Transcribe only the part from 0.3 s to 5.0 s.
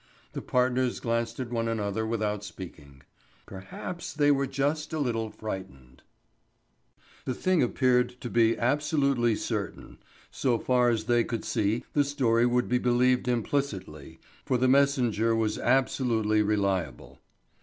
The partners glanced at one another without speaking. Perhaps they were just a